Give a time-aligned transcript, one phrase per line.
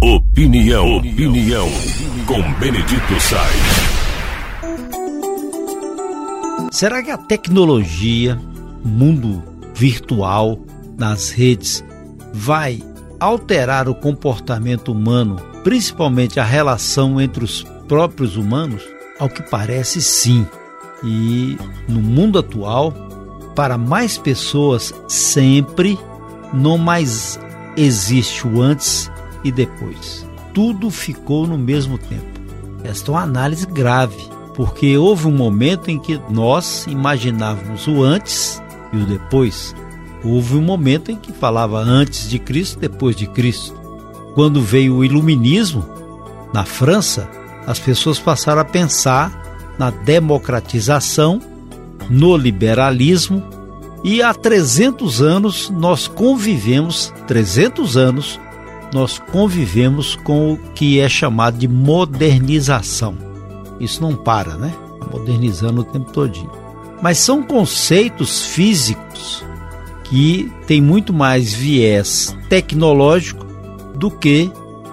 [0.00, 1.66] Opinião, opinião,
[2.24, 3.88] com Benedito Sainz.
[6.70, 8.38] Será que a tecnologia,
[8.84, 9.42] mundo
[9.74, 10.60] virtual,
[10.96, 11.84] nas redes,
[12.32, 12.80] vai
[13.18, 15.34] alterar o comportamento humano,
[15.64, 18.84] principalmente a relação entre os próprios humanos?
[19.18, 20.46] Ao que parece, sim.
[21.02, 21.58] E
[21.88, 22.92] no mundo atual,
[23.56, 25.98] para mais pessoas, sempre
[26.54, 27.40] não mais
[27.76, 29.10] existe o antes
[29.44, 30.26] e depois.
[30.52, 32.26] Tudo ficou no mesmo tempo.
[32.84, 34.16] Esta é uma análise grave,
[34.54, 39.74] porque houve um momento em que nós imaginávamos o antes e o depois.
[40.24, 43.74] Houve um momento em que falava antes de Cristo, depois de Cristo.
[44.34, 45.84] Quando veio o iluminismo
[46.52, 47.28] na França,
[47.66, 51.40] as pessoas passaram a pensar na democratização,
[52.08, 53.42] no liberalismo
[54.02, 58.40] e há 300 anos nós convivemos, 300 anos
[58.92, 63.16] nós convivemos com o que é chamado de modernização.
[63.78, 64.72] Isso não para, né?
[65.12, 66.50] Modernizando o tempo todinho.
[67.02, 69.44] Mas são conceitos físicos
[70.04, 73.46] que têm muito mais viés tecnológico
[73.94, 74.50] do que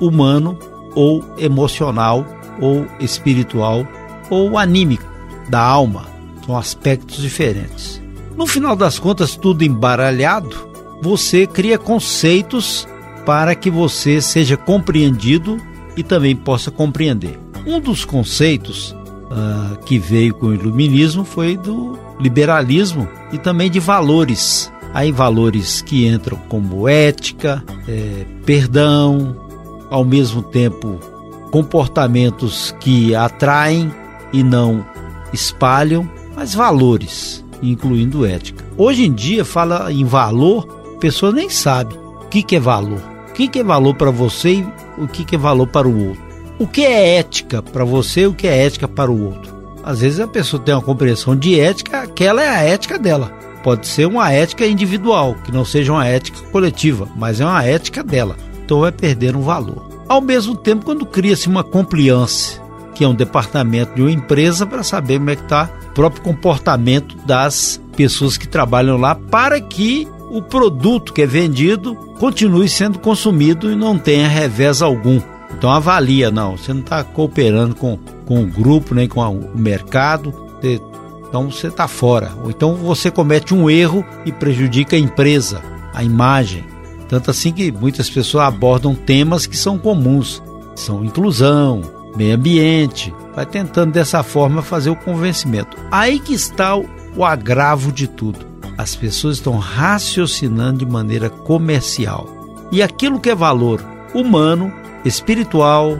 [0.00, 0.58] humano
[0.94, 2.24] ou emocional
[2.60, 3.86] ou espiritual
[4.30, 5.04] ou anímico
[5.48, 6.06] da alma.
[6.44, 8.00] São aspectos diferentes.
[8.36, 10.68] No final das contas, tudo embaralhado,
[11.02, 12.86] você cria conceitos
[13.28, 15.58] para que você seja compreendido
[15.94, 17.38] e também possa compreender.
[17.66, 18.96] Um dos conceitos
[19.30, 24.72] uh, que veio com o iluminismo foi do liberalismo e também de valores.
[24.94, 29.36] Aí valores que entram como ética, é, perdão,
[29.90, 30.98] ao mesmo tempo
[31.50, 33.92] comportamentos que atraem
[34.32, 34.82] e não
[35.34, 38.64] espalham, mas valores, incluindo ética.
[38.74, 43.17] Hoje em dia fala em valor, a pessoa nem sabe o que, que é valor
[43.38, 44.66] que, que é valor para você e
[44.98, 46.22] o que, que é valor para o outro.
[46.58, 49.54] O que é ética para você e o que é ética para o outro.
[49.84, 53.28] Às vezes a pessoa tem uma compreensão de ética, aquela é a ética dela.
[53.62, 58.02] Pode ser uma ética individual, que não seja uma ética coletiva, mas é uma ética
[58.02, 58.36] dela.
[58.64, 59.88] Então vai perder um valor.
[60.08, 62.60] Ao mesmo tempo, quando cria-se uma compliance,
[62.92, 66.22] que é um departamento de uma empresa para saber como é que está o próprio
[66.22, 72.98] comportamento das pessoas que trabalham lá para que o produto que é vendido continue sendo
[72.98, 75.20] consumido e não tenha revés algum.
[75.56, 80.32] Então avalia, não, você não está cooperando com, com o grupo, nem com o mercado,
[80.60, 80.80] você,
[81.28, 82.32] então você está fora.
[82.42, 85.62] Ou então você comete um erro e prejudica a empresa,
[85.94, 86.64] a imagem.
[87.08, 90.42] Tanto assim que muitas pessoas abordam temas que são comuns,
[90.74, 91.80] são inclusão,
[92.14, 95.76] meio ambiente, vai tentando dessa forma fazer o convencimento.
[95.90, 96.84] Aí que está o,
[97.16, 102.28] o agravo de tudo as pessoas estão raciocinando de maneira comercial.
[102.70, 103.84] E aquilo que é valor
[104.14, 104.72] humano,
[105.04, 105.98] espiritual,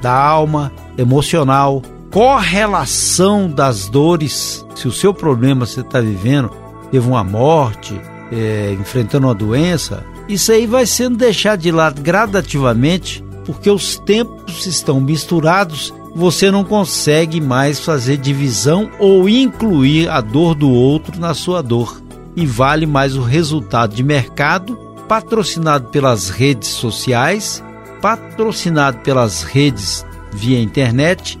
[0.00, 1.82] da alma, emocional,
[2.12, 4.64] correlação das dores.
[4.76, 6.50] Se o seu problema você está vivendo,
[6.92, 13.24] teve uma morte, é, enfrentando uma doença, isso aí vai sendo deixado de lado gradativamente,
[13.44, 20.54] porque os tempos estão misturados você não consegue mais fazer divisão ou incluir a dor
[20.54, 22.03] do outro na sua dor
[22.36, 24.76] e vale mais o resultado de mercado
[25.08, 27.62] patrocinado pelas redes sociais,
[28.00, 31.38] patrocinado pelas redes via internet,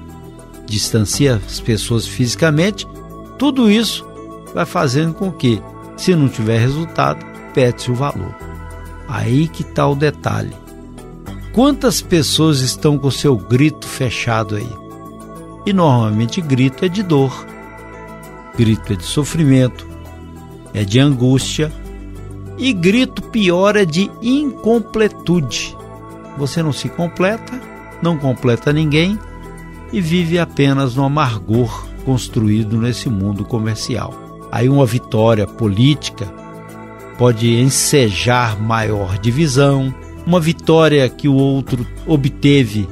[0.66, 2.86] distancia as pessoas fisicamente.
[3.38, 4.06] Tudo isso
[4.54, 5.60] vai fazendo com que,
[5.96, 8.34] se não tiver resultado, perde-se o valor.
[9.08, 10.54] Aí que está o detalhe.
[11.52, 14.68] Quantas pessoas estão com seu grito fechado aí?
[15.66, 17.46] E normalmente grito é de dor,
[18.56, 19.86] grito é de sofrimento,
[20.74, 21.72] é de angústia,
[22.58, 25.76] e grito pior é de incompletude.
[26.36, 27.52] Você não se completa,
[28.02, 29.18] não completa ninguém
[29.92, 34.12] e vive apenas no amargor construído nesse mundo comercial.
[34.52, 36.26] Aí uma vitória política
[37.16, 39.94] pode ensejar maior divisão,
[40.26, 42.88] uma vitória que o outro obteve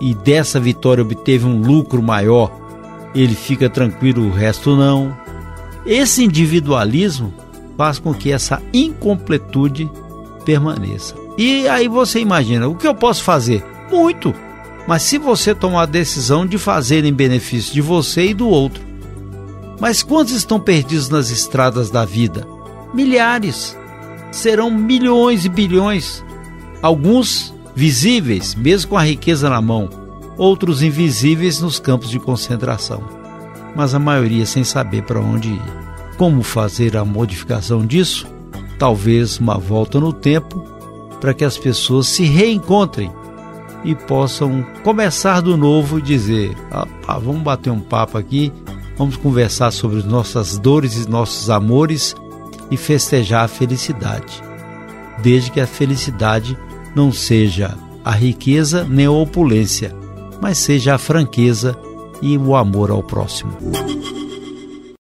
[0.00, 2.50] e dessa vitória obteve um lucro maior,
[3.14, 5.16] ele fica tranquilo, o resto não.
[5.86, 7.32] Esse individualismo
[7.76, 9.88] faz com que essa incompletude
[10.44, 11.14] permaneça.
[11.38, 13.64] E aí você imagina, o que eu posso fazer?
[13.90, 14.34] Muito.
[14.88, 18.84] Mas se você tomar a decisão de fazer em benefício de você e do outro.
[19.78, 22.46] Mas quantos estão perdidos nas estradas da vida?
[22.92, 23.76] Milhares.
[24.32, 26.24] Serão milhões e bilhões.
[26.82, 29.88] Alguns visíveis, mesmo com a riqueza na mão,
[30.36, 33.15] outros invisíveis nos campos de concentração
[33.76, 35.62] mas a maioria sem saber para onde ir.
[36.16, 38.26] Como fazer a modificação disso?
[38.78, 40.64] Talvez uma volta no tempo
[41.20, 43.12] para que as pessoas se reencontrem
[43.84, 46.56] e possam começar do novo e dizer:
[47.22, 48.52] vamos bater um papo aqui,
[48.96, 52.14] vamos conversar sobre nossas dores e nossos amores
[52.70, 54.42] e festejar a felicidade,
[55.22, 56.56] desde que a felicidade
[56.94, 59.94] não seja a riqueza nem a opulência,
[60.40, 61.78] mas seja a franqueza
[62.22, 63.52] e o amor ao próximo.